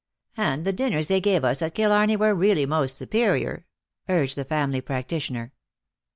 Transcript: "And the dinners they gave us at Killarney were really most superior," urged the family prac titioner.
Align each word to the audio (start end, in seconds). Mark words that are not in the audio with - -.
"And 0.35 0.65
the 0.65 0.73
dinners 0.73 1.05
they 1.05 1.21
gave 1.21 1.43
us 1.43 1.61
at 1.61 1.75
Killarney 1.75 2.15
were 2.15 2.33
really 2.33 2.65
most 2.65 2.97
superior," 2.97 3.67
urged 4.09 4.35
the 4.35 4.43
family 4.43 4.81
prac 4.81 5.07
titioner. 5.09 5.51